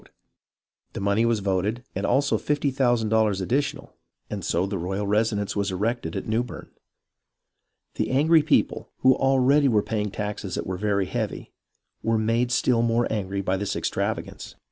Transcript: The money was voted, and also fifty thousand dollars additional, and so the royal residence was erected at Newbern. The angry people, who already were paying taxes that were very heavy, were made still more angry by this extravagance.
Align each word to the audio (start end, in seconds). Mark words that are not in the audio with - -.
The 0.93 0.99
money 0.99 1.27
was 1.27 1.41
voted, 1.41 1.83
and 1.93 2.07
also 2.07 2.39
fifty 2.39 2.71
thousand 2.71 3.09
dollars 3.09 3.39
additional, 3.39 3.93
and 4.31 4.43
so 4.43 4.65
the 4.65 4.79
royal 4.79 5.05
residence 5.05 5.55
was 5.55 5.69
erected 5.69 6.15
at 6.15 6.25
Newbern. 6.27 6.71
The 7.93 8.09
angry 8.09 8.41
people, 8.41 8.89
who 9.01 9.13
already 9.15 9.67
were 9.67 9.83
paying 9.83 10.09
taxes 10.09 10.55
that 10.55 10.65
were 10.65 10.77
very 10.77 11.05
heavy, 11.05 11.53
were 12.01 12.17
made 12.17 12.51
still 12.51 12.81
more 12.81 13.05
angry 13.13 13.41
by 13.41 13.57
this 13.57 13.75
extravagance. 13.75 14.55